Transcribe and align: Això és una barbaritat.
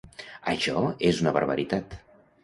Això 0.53 0.79
és 1.09 1.19
una 1.25 1.33
barbaritat. 1.35 1.93